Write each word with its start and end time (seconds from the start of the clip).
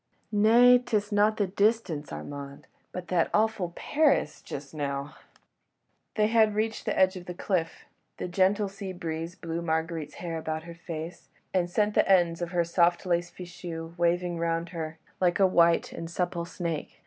"Nay, 0.31 0.79
'tis 0.79 1.11
not 1.11 1.37
the 1.37 1.45
distance, 1.45 2.11
Armand—but 2.11 3.07
that 3.09 3.29
awful 3.35 3.71
Paris... 3.75 4.41
just 4.41 4.73
now..." 4.73 5.13
They 6.15 6.25
had 6.25 6.55
reached 6.55 6.85
the 6.85 6.97
edge 6.97 7.15
of 7.15 7.27
the 7.27 7.35
cliff. 7.35 7.85
The 8.17 8.27
gentle 8.27 8.67
sea 8.67 8.93
breeze 8.93 9.35
blew 9.35 9.61
Marguerite's 9.61 10.15
hair 10.15 10.39
about 10.39 10.63
her 10.63 10.73
face, 10.73 11.29
and 11.53 11.69
sent 11.69 11.93
the 11.93 12.11
ends 12.11 12.41
of 12.41 12.49
her 12.49 12.63
soft 12.63 13.05
lace 13.05 13.29
fichu 13.29 13.95
waving 13.95 14.39
round 14.39 14.69
her, 14.69 14.97
like 15.19 15.39
a 15.39 15.45
white 15.45 15.93
and 15.93 16.09
supple 16.09 16.45
snake. 16.45 16.97